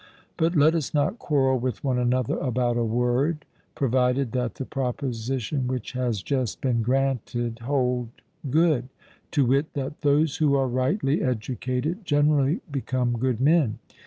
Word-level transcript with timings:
But 0.35 0.55
let 0.55 0.73
us 0.73 0.95
not 0.95 1.19
quarrel 1.19 1.59
with 1.59 1.83
one 1.83 1.99
another 1.99 2.35
about 2.39 2.75
a 2.75 2.83
word, 2.83 3.45
provided 3.75 4.31
that 4.31 4.55
the 4.55 4.65
proposition 4.65 5.67
which 5.67 5.91
has 5.91 6.23
just 6.23 6.59
been 6.59 6.81
granted 6.81 7.59
hold 7.59 8.09
good: 8.49 8.89
to 9.29 9.45
wit, 9.45 9.73
that 9.75 10.01
those 10.01 10.37
who 10.37 10.55
are 10.55 10.67
rightly 10.67 11.21
educated 11.21 12.03
generally 12.03 12.61
become 12.71 13.13
good 13.19 13.39
men. 13.39 13.77